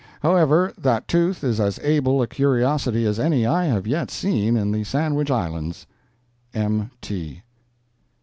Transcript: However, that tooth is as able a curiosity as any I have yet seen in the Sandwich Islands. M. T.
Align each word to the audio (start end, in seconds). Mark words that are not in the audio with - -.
However, 0.23 0.73
that 0.79 1.07
tooth 1.07 1.43
is 1.43 1.59
as 1.59 1.77
able 1.83 2.23
a 2.23 2.27
curiosity 2.27 3.05
as 3.05 3.19
any 3.19 3.45
I 3.45 3.65
have 3.65 3.85
yet 3.85 4.09
seen 4.09 4.57
in 4.57 4.71
the 4.71 4.83
Sandwich 4.83 5.29
Islands. 5.29 5.85
M. 6.55 6.89
T. 7.01 7.43